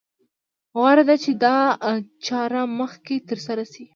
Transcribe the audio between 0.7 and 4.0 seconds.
غوره ده چې دا چاره مخکې تر سره شي.